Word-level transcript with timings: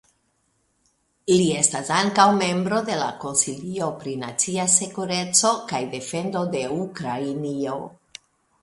Li 1.31 1.43
estas 1.57 1.91
ankaŭ 1.97 2.25
membro 2.39 2.79
de 2.89 2.95
la 3.03 3.11
Konsilio 3.25 3.91
pri 4.01 4.17
nacia 4.25 4.67
sekureco 4.79 5.53
kaj 5.75 5.85
defendo 5.97 6.45
de 6.57 6.65
Ukrainio. 6.83 7.81